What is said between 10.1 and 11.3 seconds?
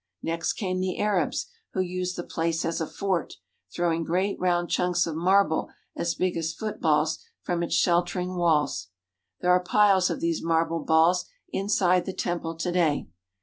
these marble balls